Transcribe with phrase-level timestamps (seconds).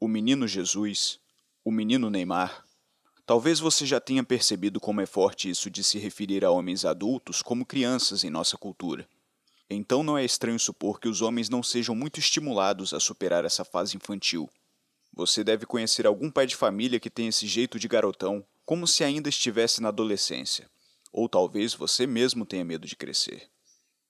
[0.00, 1.18] o menino Jesus,
[1.64, 2.64] o menino Neymar.
[3.26, 7.42] Talvez você já tenha percebido como é forte isso de se referir a homens adultos
[7.42, 9.08] como crianças em nossa cultura.
[9.68, 13.64] Então não é estranho supor que os homens não sejam muito estimulados a superar essa
[13.64, 14.48] fase infantil.
[15.12, 19.02] Você deve conhecer algum pai de família que tem esse jeito de garotão, como se
[19.02, 20.70] ainda estivesse na adolescência.
[21.12, 23.50] Ou talvez você mesmo tenha medo de crescer.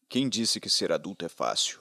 [0.09, 1.81] Quem disse que ser adulto é fácil?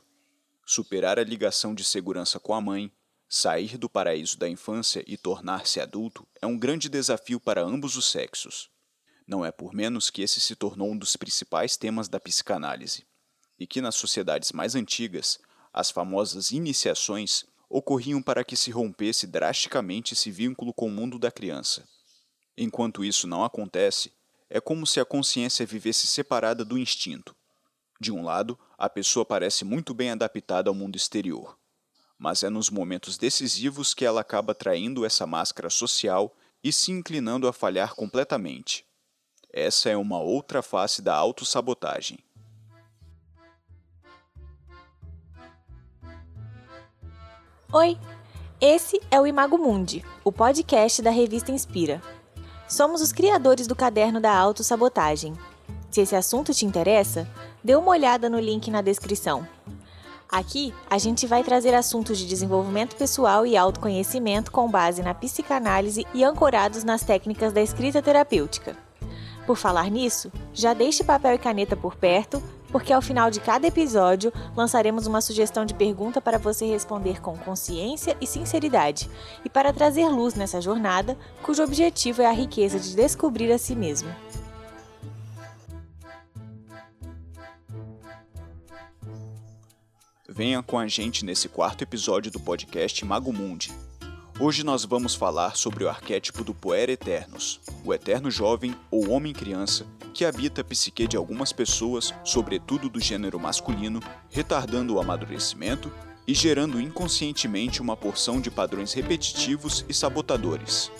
[0.65, 2.91] Superar a ligação de segurança com a mãe,
[3.29, 8.09] Sair do paraíso da infância e tornar-se adulto é um grande desafio para ambos os
[8.09, 8.69] sexos.
[9.27, 13.05] Não é por menos que esse se tornou um dos principais temas da psicanálise,
[13.59, 15.39] e que nas sociedades mais antigas,
[15.73, 21.29] as famosas iniciações ocorriam para que se rompesse drasticamente esse vínculo com o mundo da
[21.29, 21.85] criança.
[22.57, 24.13] Enquanto isso não acontece,
[24.49, 27.35] é como se a consciência vivesse separada do instinto.
[27.99, 31.57] De um lado, a pessoa parece muito bem adaptada ao mundo exterior
[32.17, 37.47] mas é nos momentos decisivos que ela acaba traindo essa máscara social e se inclinando
[37.47, 38.85] a falhar completamente.
[39.51, 42.19] Essa é uma outra face da autossabotagem.
[47.71, 47.97] Oi,
[48.59, 52.01] esse é o Imago Mundi, o podcast da revista Inspira.
[52.67, 55.33] Somos os criadores do caderno da autossabotagem.
[55.91, 57.27] Se esse assunto te interessa,
[57.63, 59.47] dê uma olhada no link na descrição.
[60.29, 66.05] Aqui, a gente vai trazer assuntos de desenvolvimento pessoal e autoconhecimento com base na psicanálise
[66.13, 68.75] e ancorados nas técnicas da escrita terapêutica.
[69.45, 73.67] Por falar nisso, já deixe papel e caneta por perto, porque ao final de cada
[73.67, 79.09] episódio lançaremos uma sugestão de pergunta para você responder com consciência e sinceridade,
[79.45, 83.73] e para trazer luz nessa jornada, cujo objetivo é a riqueza de descobrir a si
[83.73, 84.13] mesmo.
[90.37, 93.73] Venha com a gente nesse quarto episódio do podcast Mago Mundi.
[94.39, 99.83] Hoje nós vamos falar sobre o arquétipo do Poer Eternos, o eterno jovem ou homem-criança
[100.13, 103.99] que habita a psique de algumas pessoas, sobretudo do gênero masculino,
[104.29, 105.91] retardando o amadurecimento
[106.27, 110.91] e gerando inconscientemente uma porção de padrões repetitivos e sabotadores.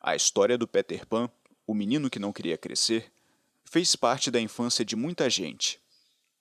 [0.00, 1.28] A história do Peter Pan,
[1.66, 3.12] o menino que não queria crescer,
[3.74, 5.80] fez parte da infância de muita gente.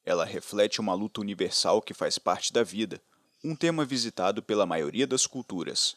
[0.06, 3.02] Ela reflete uma luta universal que faz parte da vida,
[3.44, 5.96] um tema visitado pela maioria das culturas.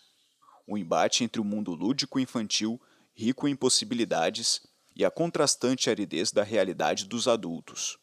[0.66, 2.80] O embate entre o mundo lúdico infantil,
[3.14, 7.98] rico em possibilidades, e a contrastante aridez da realidade dos adultos.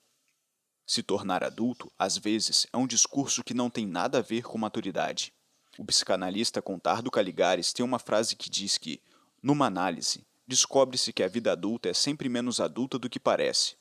[0.85, 4.59] Se tornar adulto, às vezes, é um discurso que não tem nada a ver com
[4.59, 5.33] maturidade.
[5.79, 9.01] O psicanalista Contardo Caligares tem uma frase que diz que,
[9.41, 13.75] numa análise, descobre-se que a vida adulta é sempre menos adulta do que parece.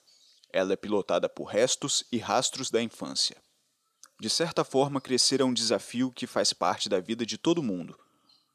[0.52, 3.36] Ela é pilotada por restos e rastros da infância.
[4.20, 7.98] De certa forma, crescer é um desafio que faz parte da vida de todo mundo,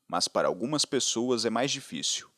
[0.07, 2.29] mas para algumas pessoas é mais difícil.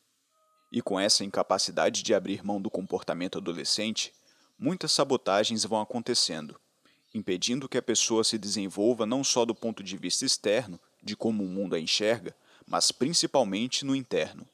[0.72, 4.12] E com essa incapacidade de abrir mão do comportamento adolescente,
[4.58, 6.60] muitas sabotagens vão acontecendo,
[7.14, 11.44] impedindo que a pessoa se desenvolva não só do ponto de vista externo, de como
[11.44, 12.34] o mundo a enxerga,
[12.66, 14.48] mas principalmente no interno.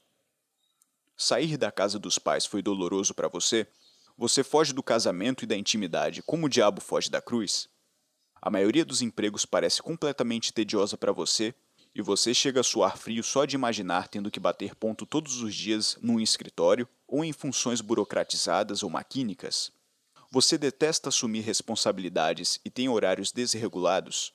[1.16, 3.66] Sair da casa dos pais foi doloroso para você?
[4.18, 7.68] Você foge do casamento e da intimidade como o diabo foge da cruz?
[8.40, 11.54] A maioria dos empregos parece completamente tediosa para você
[11.94, 15.54] e você chega a suar frio só de imaginar tendo que bater ponto todos os
[15.54, 19.72] dias num escritório ou em funções burocratizadas ou maquínicas?
[20.30, 24.34] Você detesta assumir responsabilidades e tem horários desregulados?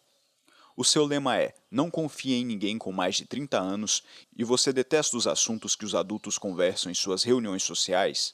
[0.82, 4.02] O seu lema é: não confie em ninguém com mais de 30 anos
[4.36, 8.34] e você detesta os assuntos que os adultos conversam em suas reuniões sociais?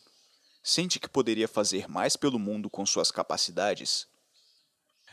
[0.63, 4.07] Sente que poderia fazer mais pelo mundo com suas capacidades?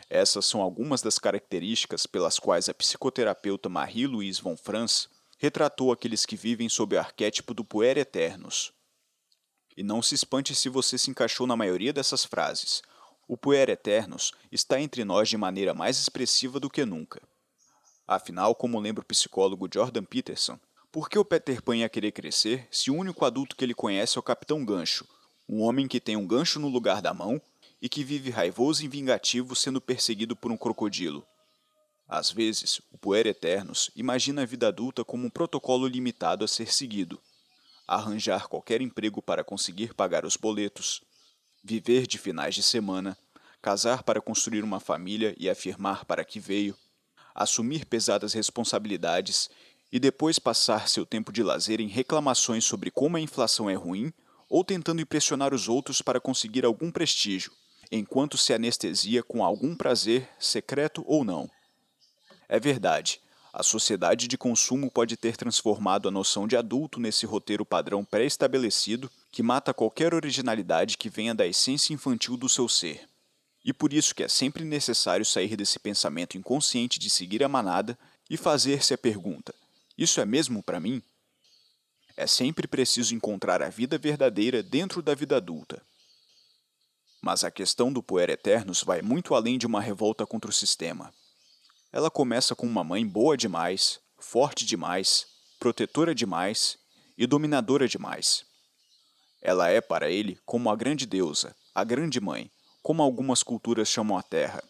[0.08, 6.36] Essas são algumas das características pelas quais a psicoterapeuta Marie-Louise von Franz retratou aqueles que
[6.36, 8.72] vivem sob o arquétipo do puer eternos.
[9.76, 12.80] E não se espante se você se encaixou na maioria dessas frases,
[13.28, 17.22] o puer eternos está entre nós de maneira mais expressiva do que nunca.
[18.06, 20.58] Afinal, como lembra o psicólogo Jordan Peterson,
[20.92, 24.18] por que o Peter Pan ia querer crescer se o único adulto que ele conhece
[24.18, 25.06] é o Capitão Gancho,
[25.48, 27.40] um homem que tem um gancho no lugar da mão
[27.80, 31.26] e que vive raivoso e vingativo sendo perseguido por um crocodilo?
[32.06, 36.72] Às vezes, o Puer Eternos imagina a vida adulta como um protocolo limitado a ser
[36.72, 37.20] seguido.
[37.88, 41.02] Arranjar qualquer emprego para conseguir pagar os boletos,
[41.64, 43.16] viver de finais de semana,
[43.62, 46.76] casar para construir uma família e afirmar para que veio,
[47.34, 49.48] assumir pesadas responsabilidades
[49.90, 54.12] e depois passar seu tempo de lazer em reclamações sobre como a inflação é ruim
[54.48, 57.50] ou tentando impressionar os outros para conseguir algum prestígio,
[57.90, 61.50] enquanto se anestesia com algum prazer, secreto ou não.
[62.46, 63.22] É verdade,
[63.56, 69.08] a sociedade de consumo pode ter transformado a noção de adulto nesse roteiro padrão pré-estabelecido
[69.30, 73.08] que mata qualquer originalidade que venha da essência infantil do seu ser.
[73.64, 77.96] E por isso que é sempre necessário sair desse pensamento inconsciente de seguir a manada
[78.28, 79.54] e fazer-se a pergunta:
[79.96, 81.00] isso é mesmo para mim?
[82.16, 85.80] É sempre preciso encontrar a vida verdadeira dentro da vida adulta.
[87.22, 91.14] Mas a questão do Puer Eternos vai muito além de uma revolta contra o sistema.
[91.94, 95.28] Ela começa com uma mãe boa demais, forte demais,
[95.60, 96.76] protetora demais
[97.16, 98.44] e dominadora demais.
[99.40, 102.50] Ela é para ele como a grande deusa, a grande mãe,
[102.82, 104.60] como algumas culturas chamam a terra.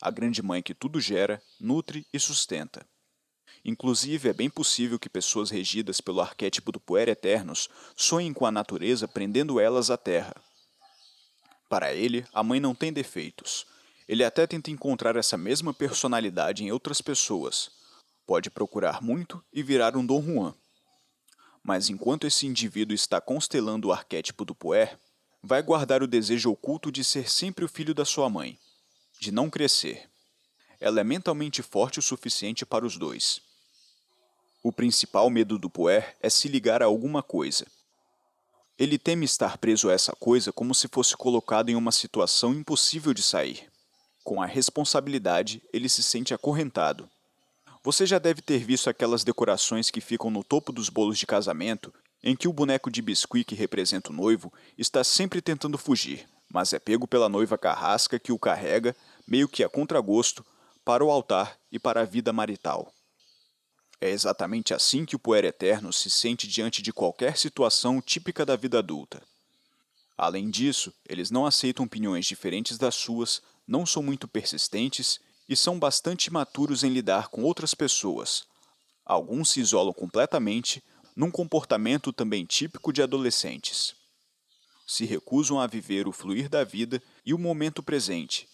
[0.00, 2.84] A grande mãe que tudo gera, nutre e sustenta.
[3.64, 8.50] Inclusive, é bem possível que pessoas regidas pelo arquétipo do Puer Eternos sonhem com a
[8.50, 10.34] natureza prendendo elas à terra.
[11.68, 13.64] Para ele, a mãe não tem defeitos.
[14.08, 17.70] Ele até tenta encontrar essa mesma personalidade em outras pessoas.
[18.26, 20.54] Pode procurar muito e virar um Dom Juan.
[21.62, 24.98] Mas enquanto esse indivíduo está constelando o arquétipo do Puer,
[25.42, 28.58] vai guardar o desejo oculto de ser sempre o filho da sua mãe,
[29.20, 30.08] de não crescer.
[30.80, 33.40] Ela é mentalmente forte o suficiente para os dois.
[34.62, 37.66] O principal medo do Puer é se ligar a alguma coisa
[38.82, 43.14] ele teme estar preso a essa coisa como se fosse colocado em uma situação impossível
[43.14, 43.70] de sair.
[44.24, 47.08] Com a responsabilidade, ele se sente acorrentado.
[47.82, 51.92] Você já deve ter visto aquelas decorações que ficam no topo dos bolos de casamento,
[52.22, 56.72] em que o boneco de biscuit que representa o noivo está sempre tentando fugir, mas
[56.72, 58.94] é pego pela noiva carrasca que o carrega,
[59.26, 60.44] meio que a contragosto,
[60.84, 62.92] para o altar e para a vida marital.
[64.00, 68.56] É exatamente assim que o Poer Eterno se sente diante de qualquer situação típica da
[68.56, 69.22] vida adulta.
[70.16, 73.40] Além disso, eles não aceitam opiniões diferentes das suas,
[73.72, 78.44] não são muito persistentes e são bastante maturos em lidar com outras pessoas.
[79.02, 80.82] Alguns se isolam completamente,
[81.16, 83.94] num comportamento também típico de adolescentes.
[84.86, 88.46] Se recusam a viver o fluir da vida e o momento presente.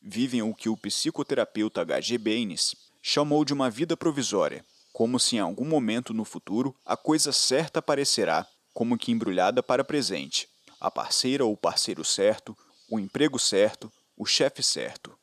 [0.00, 2.16] Vivem o que o psicoterapeuta H.G.
[2.16, 7.32] Baines chamou de uma vida provisória, como se em algum momento no futuro a coisa
[7.32, 10.48] certa aparecerá, como que embrulhada para presente,
[10.80, 12.56] a parceira ou parceiro certo,
[12.88, 15.16] o emprego certo, o chefe certo.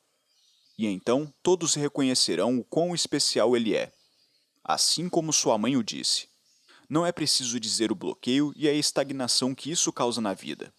[0.77, 3.91] E então todos reconhecerão o quão especial ele é.
[4.63, 6.29] Assim como sua mãe o disse.
[6.89, 10.73] Não é preciso dizer o bloqueio e a estagnação que isso causa na vida.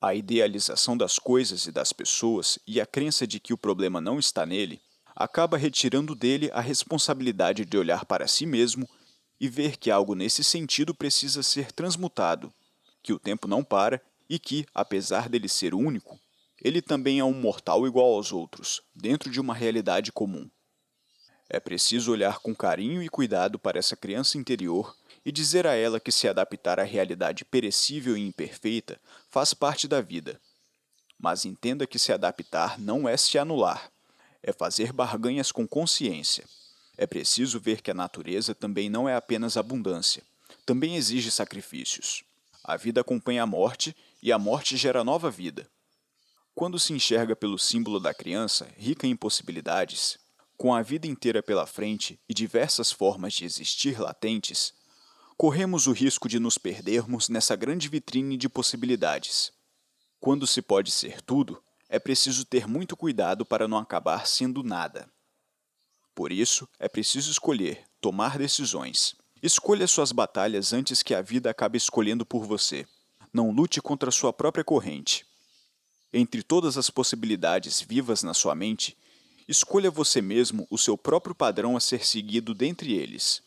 [0.00, 4.18] A idealização das coisas e das pessoas e a crença de que o problema não
[4.18, 4.80] está nele
[5.14, 8.88] acaba retirando dele a responsabilidade de olhar para si mesmo
[9.40, 12.52] e ver que algo nesse sentido precisa ser transmutado,
[13.02, 16.20] que o tempo não para e que, apesar dele ser único,
[16.66, 20.50] ele também é um mortal igual aos outros, dentro de uma realidade comum.
[21.48, 26.00] É preciso olhar com carinho e cuidado para essa criança interior e dizer a ela
[26.00, 30.40] que se adaptar à realidade perecível e imperfeita faz parte da vida.
[31.16, 33.92] Mas entenda que se adaptar não é se anular
[34.42, 36.44] é fazer barganhas com consciência.
[36.96, 40.22] É preciso ver que a natureza também não é apenas abundância,
[40.64, 42.24] também exige sacrifícios.
[42.64, 45.68] A vida acompanha a morte e a morte gera nova vida.
[46.56, 50.16] Quando se enxerga pelo símbolo da criança, rica em possibilidades,
[50.56, 54.72] com a vida inteira pela frente e diversas formas de existir latentes,
[55.36, 59.52] corremos o risco de nos perdermos nessa grande vitrine de possibilidades.
[60.18, 65.06] Quando se pode ser tudo, é preciso ter muito cuidado para não acabar sendo nada.
[66.14, 69.14] Por isso, é preciso escolher, tomar decisões.
[69.42, 72.86] Escolha suas batalhas antes que a vida acabe escolhendo por você.
[73.30, 75.25] Não lute contra sua própria corrente.
[76.12, 78.96] Entre todas as possibilidades vivas na sua mente,
[79.48, 83.42] escolha você mesmo o seu próprio padrão a ser seguido dentre eles.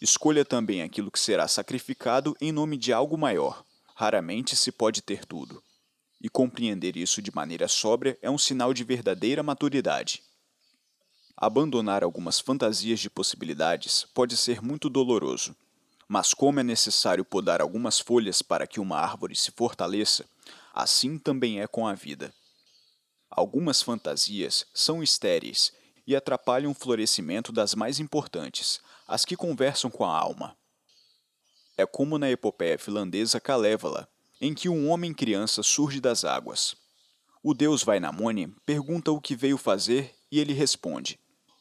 [0.00, 3.64] Escolha também aquilo que será sacrificado em nome de algo maior.
[3.94, 5.62] Raramente se pode ter tudo
[6.22, 10.22] e compreender isso de maneira sóbria é um sinal de verdadeira maturidade.
[11.36, 15.56] Abandonar algumas fantasias de possibilidades pode ser muito doloroso,
[16.06, 20.24] mas como é necessário podar algumas folhas para que uma árvore se fortaleça,
[20.72, 22.32] assim também é com a vida.
[23.30, 25.72] Algumas fantasias são estéreis
[26.06, 30.56] e atrapalham o florescimento das mais importantes, as que conversam com a alma.
[31.76, 34.08] É como na epopeia finlandesa Kalevala,
[34.40, 36.74] em que um homem criança surge das águas.
[37.42, 41.18] O deus Vainamoni pergunta o que veio fazer e ele responde: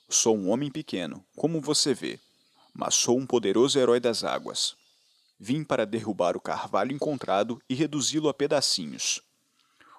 [0.10, 2.20] Sou um homem pequeno, como você vê,
[2.74, 4.76] mas sou um poderoso herói das águas.
[5.44, 9.24] Vim para derrubar o carvalho encontrado e reduzi-lo a pedacinhos.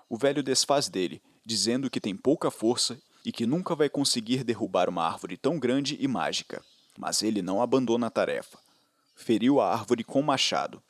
[0.09, 4.89] o velho desfaz dele, dizendo que tem pouca força e que nunca vai conseguir derrubar
[4.89, 6.65] uma árvore tão grande e mágica.
[6.97, 8.57] Mas ele não abandona a tarefa.
[9.17, 10.81] Feriu a árvore com machado.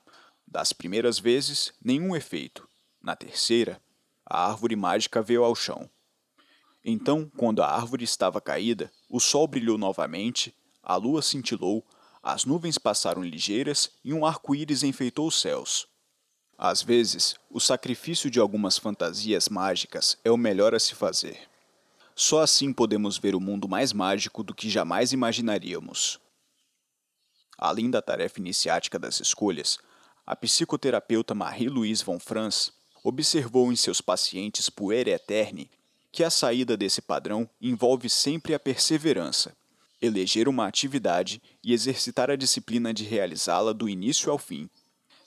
[0.47, 2.69] Das primeiras vezes, nenhum efeito.
[3.01, 3.81] Na terceira,
[4.27, 5.89] a árvore mágica veio ao chão.
[6.85, 11.83] Então, quando a árvore estava caída, o sol brilhou novamente, a lua cintilou,
[12.23, 15.88] as nuvens passaram ligeiras e um arco-íris enfeitou os céus.
[16.57, 21.49] Às vezes, o sacrifício de algumas fantasias mágicas é o melhor a se fazer.
[22.14, 26.21] Só assim podemos ver o mundo mais mágico do que jamais imaginaríamos.
[27.59, 29.79] Além da tarefa iniciática das escolhas,
[30.25, 35.69] a psicoterapeuta Marie-Louise von Franz observou em seus pacientes puer eterne
[36.12, 39.57] que a saída desse padrão envolve sempre a perseverança,
[40.03, 44.69] eleger uma atividade e exercitar a disciplina de realizá-la do início ao fim,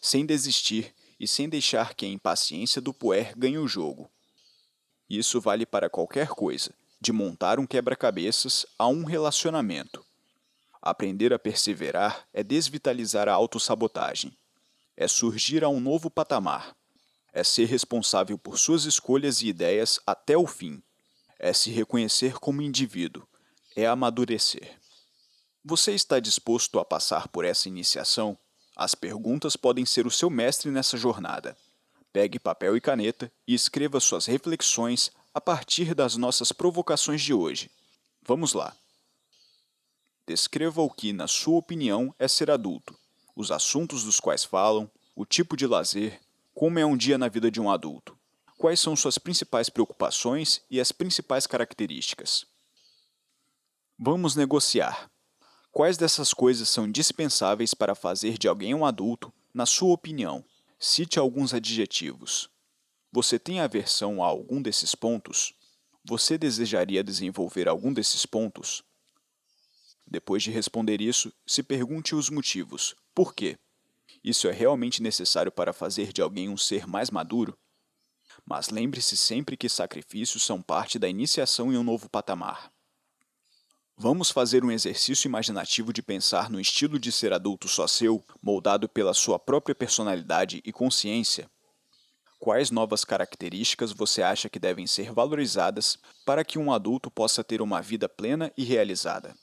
[0.01, 4.12] sem desistir e sem deixar que a impaciência do puer ganhe o jogo.
[5.10, 10.05] Isso vale para qualquer coisa, de montar um quebra-cabeças a um relacionamento.
[10.82, 14.32] Aprender a perseverar é desvitalizar a autossabotagem.
[14.98, 16.75] É surgir a um novo patamar
[17.36, 20.82] é ser responsável por suas escolhas e ideias até o fim.
[21.38, 23.27] É se reconhecer como indivíduo.
[23.75, 24.79] É amadurecer.
[25.62, 28.38] Você está disposto a passar por essa iniciação?
[28.74, 31.58] As perguntas podem ser o seu mestre nessa jornada.
[32.13, 37.70] Pegue papel e caneta e escreva suas reflexões a partir das nossas provocações de hoje.
[38.22, 38.74] Vamos lá.
[40.25, 42.98] Descreva o que, na sua opinião, é ser adulto,
[43.36, 46.22] os assuntos dos quais falam, o tipo de lazer,
[46.53, 48.17] como é um dia na vida de um adulto?
[48.58, 52.46] Quais são suas principais preocupações e as principais características?
[53.97, 55.09] Vamos negociar.
[55.71, 60.43] Quais dessas coisas são dispensáveis para fazer de alguém um adulto, na sua opinião?
[60.77, 62.49] Cite alguns adjetivos.
[63.09, 65.53] Você tem aversão a algum desses pontos?
[66.03, 68.83] Você desejaria desenvolver algum desses pontos?
[70.05, 72.95] Depois de responder isso, se pergunte os motivos.
[73.13, 73.57] Por quê?
[74.21, 77.57] Isso é realmente necessário para fazer de alguém um ser mais maduro?
[78.45, 82.75] Mas lembre-se sempre que sacrifícios são parte da iniciação em um novo patamar.
[83.97, 88.89] Vamos fazer um exercício imaginativo de pensar no estilo de ser adulto só seu, moldado
[88.89, 91.49] pela sua própria personalidade e consciência.
[92.39, 97.61] Quais novas características você acha que devem ser valorizadas para que um adulto possa ter
[97.61, 99.35] uma vida plena e realizada?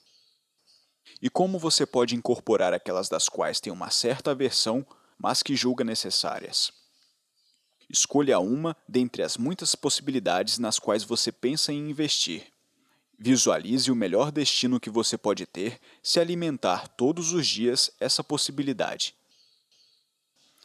[1.21, 4.85] e como você pode incorporar aquelas das quais tem uma certa aversão,
[5.19, 6.73] mas que julga necessárias.
[7.89, 12.47] Escolha uma dentre as muitas possibilidades nas quais você pensa em investir.
[13.25, 19.15] Visualize o melhor destino que você pode ter se alimentar todos os dias essa possibilidade.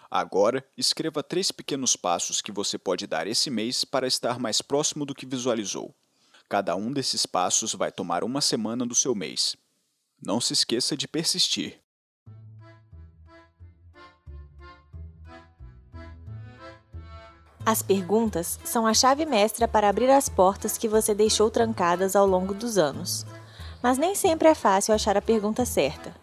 [0.10, 5.06] Agora, escreva três pequenos passos que você pode dar esse mês para estar mais próximo
[5.06, 5.94] do que visualizou.
[6.50, 9.56] Cada um desses passos vai tomar uma semana do seu mês.
[10.20, 11.80] Não se esqueça de persistir.
[17.68, 22.26] As perguntas são a chave mestra para abrir as portas que você deixou trancadas ao
[22.26, 23.26] longo dos anos.
[23.84, 26.16] Mas nem sempre é fácil achar a pergunta certa.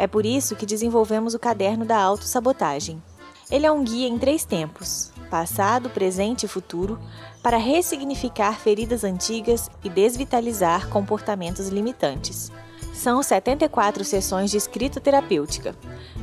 [0.00, 3.00] É por isso que desenvolvemos o caderno da autossabotagem.
[3.52, 6.98] Ele é um guia em três tempos: passado, presente e futuro,
[7.40, 12.50] para ressignificar feridas antigas e desvitalizar comportamentos limitantes.
[12.92, 15.72] São 74 sessões de escrita terapêutica.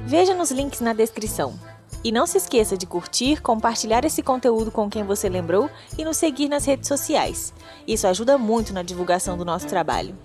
[0.06, 1.58] Veja nos links na descrição.
[2.04, 6.18] E não se esqueça de curtir, compartilhar esse conteúdo com quem você lembrou e nos
[6.18, 7.54] seguir nas redes sociais.
[7.88, 10.16] Isso ajuda muito na divulgação do nosso trabalho.